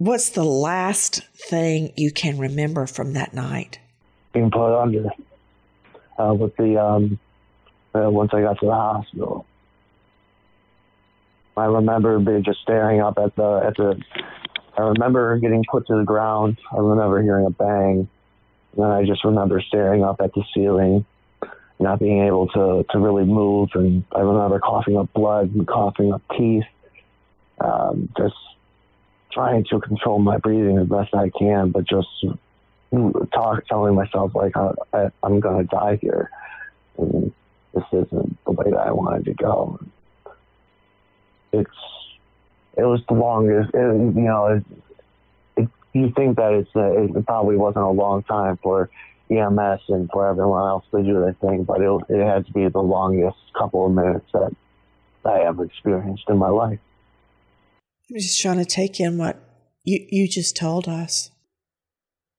[0.00, 3.80] What's the last thing you can remember from that night?
[4.32, 5.10] Being put under
[6.18, 7.18] uh, with the um,
[7.94, 9.44] uh, once I got to the hospital.
[11.54, 14.00] I remember being just staring up at the at the.
[14.78, 16.56] I remember getting put to the ground.
[16.72, 18.08] I remember hearing a bang,
[18.72, 21.04] and then I just remember staring up at the ceiling,
[21.78, 26.14] not being able to to really move, and I remember coughing up blood and coughing
[26.14, 26.64] up teeth.
[27.60, 28.34] Um, just
[29.32, 32.08] trying to control my breathing as best I can, but just
[33.32, 36.30] talk, telling myself like I, I, I'm going to die here,
[36.98, 37.32] and
[37.74, 39.80] this isn't the way that I wanted to go.
[41.52, 41.70] It's
[42.76, 43.70] it was the longest.
[43.74, 44.64] It, you know, it,
[45.56, 48.90] it, you think that it's a, it probably wasn't a long time for
[49.30, 52.68] EMS and for everyone else to do their thing, but it, it had to be
[52.68, 54.54] the longest couple of minutes that
[55.24, 56.78] I ever experienced in my life.
[58.10, 59.40] I'm just trying to take in what
[59.84, 61.30] you, you just told us.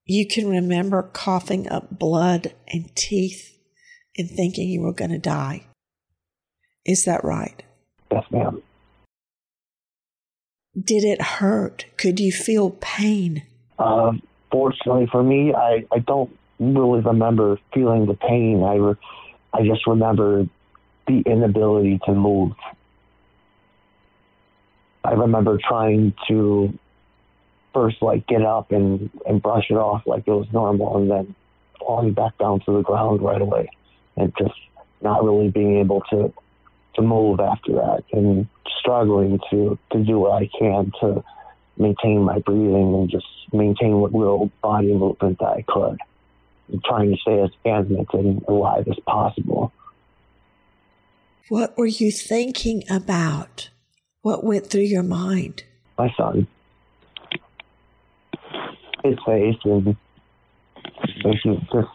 [0.06, 3.58] You can remember coughing up blood and teeth
[4.18, 5.68] and thinking you were going to die.
[6.86, 7.64] Is that right?
[8.12, 8.62] Yes, ma'am.
[10.78, 11.86] Did it hurt?
[11.98, 13.44] Could you feel pain?
[13.80, 18.64] Um, fortunately for me, I, I don't really remember feeling the pain.
[18.64, 18.96] I, re-
[19.54, 20.48] I just remember
[21.08, 22.52] the inability to move
[25.04, 26.78] I remember trying to
[27.74, 31.36] first like get up and, and brush it off like it was normal and then
[31.80, 33.70] falling back down to the ground right away
[34.18, 34.54] and just
[35.02, 36.34] not really being able to
[36.96, 38.48] to move after that and
[38.80, 41.24] struggling to to do what I can to
[41.78, 45.98] maintain my breathing and just maintain what little body movement that I could.
[46.72, 49.74] And trying to stay as animate and alive as possible.
[51.50, 53.71] What were you thinking about?
[54.22, 55.64] What went through your mind?
[55.98, 56.48] My son.
[59.04, 59.96] His face and
[61.72, 61.88] just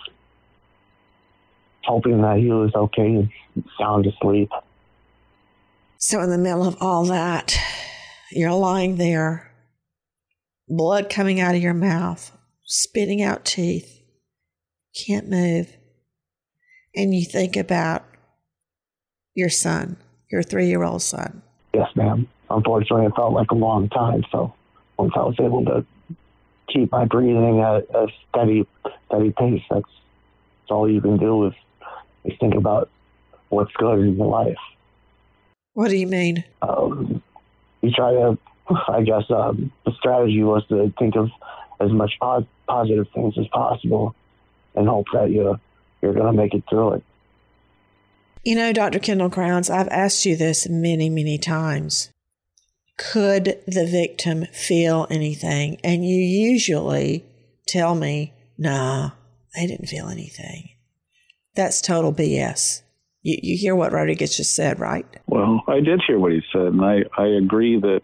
[1.84, 3.30] hoping that he was okay and
[3.78, 4.50] sound asleep.
[5.98, 7.56] So, in the middle of all that,
[8.30, 9.52] you're lying there,
[10.68, 14.00] blood coming out of your mouth, spitting out teeth,
[14.94, 15.72] can't move.
[16.94, 18.04] And you think about
[19.34, 19.98] your son,
[20.30, 21.42] your three year old son.
[21.76, 22.26] Yes, ma'am.
[22.48, 24.24] Unfortunately, it felt like a long time.
[24.32, 24.54] So
[24.96, 25.84] once I was able to
[26.72, 28.66] keep my breathing at a steady,
[29.06, 31.52] steady pace, that's, that's all you can do is,
[32.24, 32.88] is think about
[33.50, 34.56] what's good in your life.
[35.74, 36.44] What do you mean?
[36.62, 37.22] Um,
[37.82, 38.38] you try to,
[38.88, 41.28] I guess, um, the strategy was to think of
[41.78, 44.16] as much pos- positive things as possible
[44.74, 45.60] and hope that you
[46.00, 47.04] you're going to make it through it.
[48.46, 49.00] You know, Dr.
[49.00, 52.12] Kendall Crowns, I've asked you this many, many times.
[52.96, 55.80] Could the victim feel anything?
[55.82, 57.24] And you usually
[57.66, 59.10] tell me, nah,
[59.56, 60.68] they didn't feel anything.
[61.56, 62.82] That's total BS.
[63.22, 65.06] You, you hear what Rodriguez just said, right?
[65.26, 68.02] Well, I did hear what he said, and I, I agree that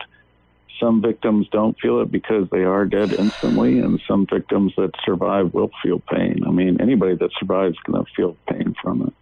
[0.80, 5.55] some victims don't feel it because they are dead instantly, and some victims that survive
[5.55, 6.43] will feel pain.
[6.45, 9.14] I mean, anybody that survives is going to feel pain from it.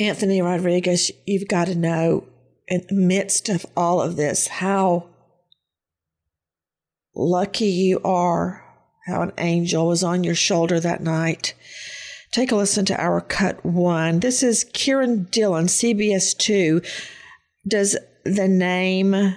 [0.00, 2.26] Anthony Rodriguez, you've got to know
[2.66, 5.08] in the midst of all of this how
[7.14, 8.64] lucky you are,
[9.06, 11.52] how an angel was on your shoulder that night.
[12.32, 14.20] Take a listen to our cut one.
[14.20, 16.80] This is Kiran Dhillon, CBS 2.
[17.68, 19.34] Does the name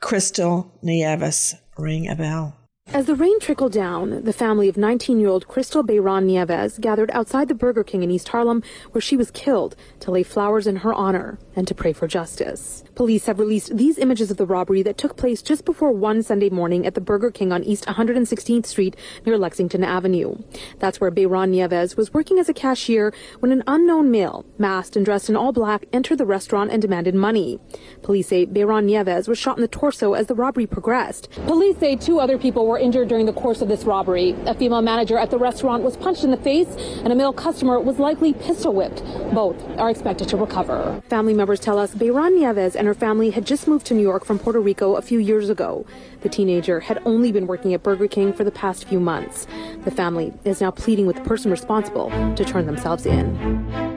[0.00, 2.63] Krystal Nieves ring a bell?
[2.92, 7.10] As the rain trickled down, the family of 19 year old Krystal Bayron Nieves gathered
[7.10, 8.62] outside the Burger King in East Harlem,
[8.92, 12.84] where she was killed, to lay flowers in her honor and to pray for justice.
[12.94, 16.50] Police have released these images of the robbery that took place just before 1 Sunday
[16.50, 20.36] morning at the Burger King on East 116th Street near Lexington Avenue.
[20.78, 25.04] That's where Bayron Nieves was working as a cashier when an unknown male, masked and
[25.04, 27.58] dressed in all black, entered the restaurant and demanded money.
[28.02, 31.28] Police say Bayron Nieves was shot in the torso as the robbery progressed.
[31.46, 34.34] Police say two other people were injured during the course of this robbery.
[34.46, 36.68] A female manager at the restaurant was punched in the face,
[37.02, 39.02] and a male customer was likely pistol whipped.
[39.32, 41.02] Both are expected to recover.
[41.08, 44.24] Family members tell us Bayron Nieves and her family had just moved to New York
[44.24, 45.86] from Puerto Rico a few years ago.
[46.22, 49.46] The teenager had only been working at Burger King for the past few months.
[49.84, 53.93] The family is now pleading with the person responsible to turn themselves in.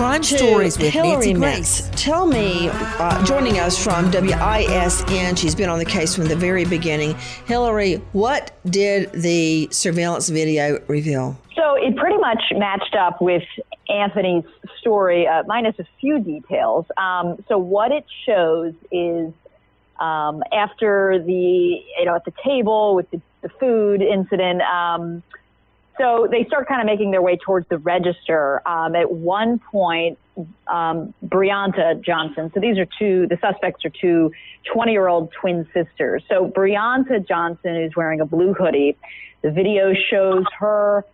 [0.00, 1.80] Crime to Stories with Hillary Nancy Metz.
[1.82, 2.02] Grace.
[2.02, 6.64] Tell me, uh, joining us from WISN, she's been on the case from the very
[6.64, 7.14] beginning.
[7.44, 11.38] Hillary, what did the surveillance video reveal?
[11.54, 13.42] So it pretty much matched up with
[13.90, 14.44] Anthony's
[14.78, 16.86] story, uh, minus a few details.
[16.96, 19.34] Um, so what it shows is
[19.98, 21.32] um, after the,
[21.98, 25.22] you know, at the table with the, the food incident, um,
[26.00, 28.66] so they start kind of making their way towards the register.
[28.66, 30.18] Um, at one point,
[30.66, 34.32] um, Breanta Johnson, so these are two, the suspects are two
[34.72, 36.22] 20 year old twin sisters.
[36.28, 38.96] So Breanta Johnson is wearing a blue hoodie.
[39.42, 41.04] The video shows her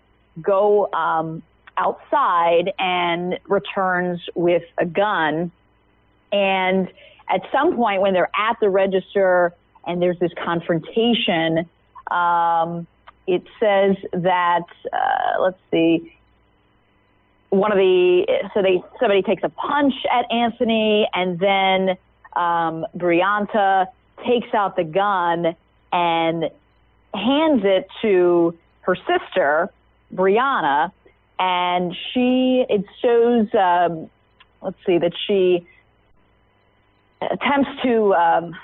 [0.41, 1.43] go um,
[1.77, 5.51] outside and returns with a gun.
[6.31, 6.89] And
[7.29, 9.53] at some point, when they're at the register
[9.85, 11.69] and there's this confrontation,
[12.09, 12.87] um,
[13.27, 16.13] it says that uh, let's see
[17.51, 21.97] one of the so they somebody takes a punch at Anthony and then
[22.35, 23.89] um, Breanta
[24.27, 25.57] takes out the gun
[25.93, 26.51] and
[27.15, 29.71] hands it to her sister
[30.15, 30.93] Bryanna
[31.39, 34.11] and she it shows um,
[34.63, 35.67] let's see that she
[37.21, 38.57] attempts to um,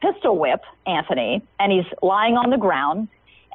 [0.00, 3.08] pistol whip Anthony and he's lying on the ground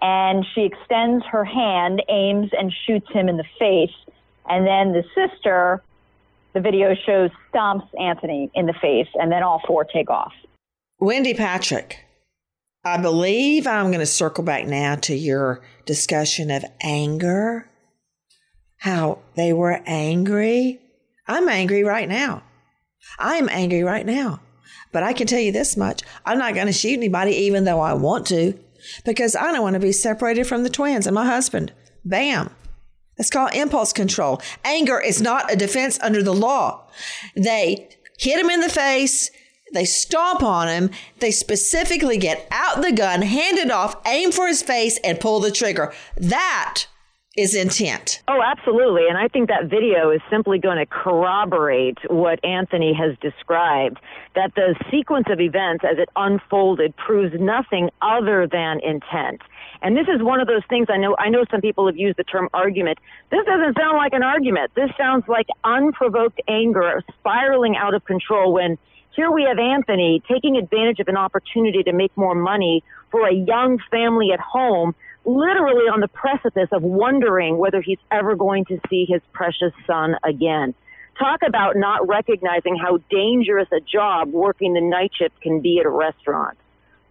[0.03, 3.95] and she extends her hand, aims, and shoots him in the face.
[4.49, 5.81] And then the sister,
[6.53, 10.33] the video shows, stomps Anthony in the face, and then all four take off.
[10.99, 11.99] Wendy Patrick,
[12.83, 17.69] I believe I'm going to circle back now to your discussion of anger,
[18.75, 20.81] how they were angry.
[21.29, 22.43] I'm angry right now.
[23.17, 24.41] I am angry right now.
[24.91, 27.79] But I can tell you this much I'm not going to shoot anybody, even though
[27.79, 28.59] I want to
[29.05, 31.73] because I don't want to be separated from the twins and my husband.
[32.05, 32.49] Bam.
[33.17, 34.41] It's called impulse control.
[34.65, 36.87] Anger is not a defense under the law.
[37.35, 39.29] They hit him in the face.
[39.73, 40.91] They stomp on him.
[41.19, 45.39] They specifically get out the gun, hand it off, aim for his face, and pull
[45.39, 45.93] the trigger.
[46.17, 46.85] That
[47.35, 48.21] is intent.
[48.27, 49.07] Oh, absolutely.
[49.09, 53.99] And I think that video is simply going to corroborate what Anthony has described
[54.35, 59.41] that the sequence of events as it unfolded proves nothing other than intent.
[59.81, 62.17] And this is one of those things I know I know some people have used
[62.17, 62.99] the term argument.
[63.31, 64.71] This doesn't sound like an argument.
[64.75, 68.77] This sounds like unprovoked anger spiraling out of control when
[69.15, 73.33] here we have Anthony taking advantage of an opportunity to make more money for a
[73.33, 78.79] young family at home literally on the precipice of wondering whether he's ever going to
[78.89, 80.73] see his precious son again.
[81.17, 85.85] Talk about not recognizing how dangerous a job working the night shift can be at
[85.85, 86.57] a restaurant.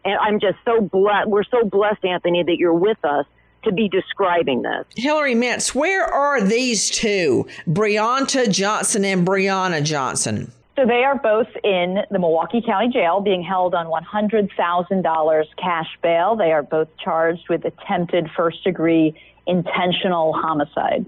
[0.05, 1.29] And I'm just so blessed.
[1.29, 3.27] We're so blessed, Anthony, that you're with us
[3.65, 4.87] to be describing this.
[4.97, 10.51] Hillary Mintz, where are these two, Breanta Johnson and Bryanna Johnson?
[10.77, 16.35] So they are both in the Milwaukee County Jail being held on $100,000 cash bail.
[16.37, 19.15] They are both charged with attempted first degree
[19.47, 21.05] intentional homicide.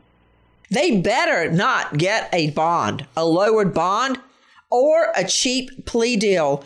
[0.71, 4.19] They better not get a bond, a lowered bond,
[4.71, 6.65] or a cheap plea deal.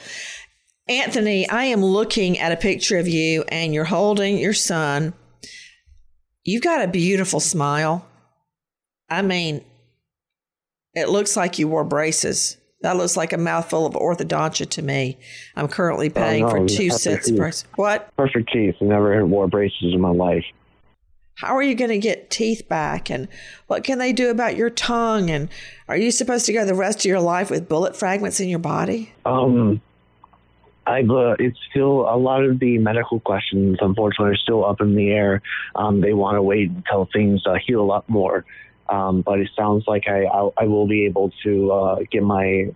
[0.88, 5.12] Anthony, I am looking at a picture of you and you're holding your son.
[6.44, 8.06] You've got a beautiful smile.
[9.10, 9.64] I mean,
[10.94, 12.56] it looks like you wore braces.
[12.80, 15.18] That looks like a mouthful of orthodontia to me.
[15.56, 17.64] I'm currently paying oh, no, for two sets of braces.
[17.74, 18.14] What?
[18.16, 18.76] Perfect teeth.
[18.80, 20.44] I never wore braces in my life.
[21.34, 23.10] How are you going to get teeth back?
[23.10, 23.28] And
[23.68, 25.30] what can they do about your tongue?
[25.30, 25.48] And
[25.86, 28.58] are you supposed to go the rest of your life with bullet fragments in your
[28.58, 29.12] body?
[29.24, 29.80] Um,
[30.88, 33.78] I've uh, it's still a lot of the medical questions.
[33.80, 35.42] Unfortunately, are still up in the air.
[35.74, 38.44] Um, they want to wait until things uh, heal up more.
[38.88, 42.66] Um, but it sounds like I I'll, I will be able to uh, get my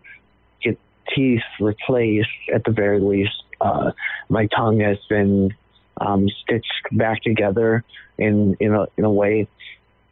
[0.62, 0.78] get
[1.14, 3.32] teeth replaced at the very least.
[3.60, 3.92] Uh,
[4.28, 5.54] my tongue has been
[6.00, 7.84] um, stitched back together
[8.18, 9.48] in in a in a way,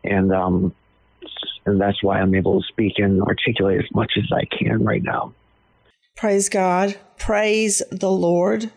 [0.05, 0.74] and um,
[1.66, 5.03] and that's why I'm able to speak and articulate as much as I can right
[5.03, 5.34] now.
[6.16, 6.96] Praise God.
[7.18, 8.70] Praise the Lord.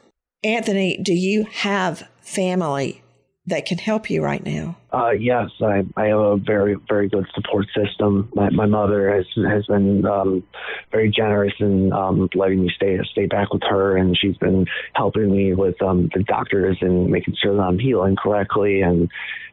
[0.43, 3.02] Anthony, do you have family
[3.47, 4.77] that can help you right now?
[4.91, 8.29] Uh, yes, I, I have a very, very good support system.
[8.33, 10.43] My, my mother has has been um,
[10.91, 15.31] very generous in um, letting me stay stay back with her, and she's been helping
[15.31, 19.09] me with um, the doctors and making sure that I'm healing correctly and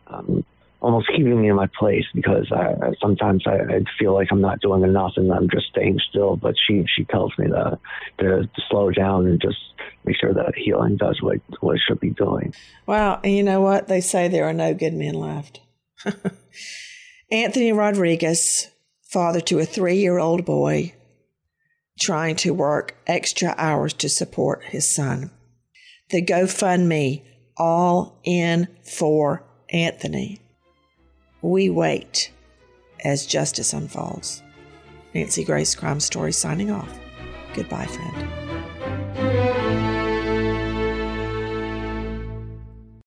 [0.07, 0.45] um,
[0.81, 4.61] almost keeping me in my place because I, sometimes I, I feel like I'm not
[4.61, 6.37] doing enough and I'm just staying still.
[6.37, 7.78] But she she tells me to
[8.18, 9.59] to, to slow down and just
[10.05, 12.55] make sure that healing does what what it should be doing.
[12.87, 15.61] Wow, and you know what they say there are no good men left.
[17.31, 18.68] Anthony Rodriguez,
[19.03, 20.95] father to a three year old boy,
[22.01, 25.31] trying to work extra hours to support his son.
[26.09, 27.22] The GoFundMe
[27.57, 30.41] all in for Anthony.
[31.43, 32.30] We wait
[33.05, 34.43] as justice unfolds.
[35.14, 36.99] Nancy Grace Crime Story signing off.
[37.55, 38.69] Goodbye, friend.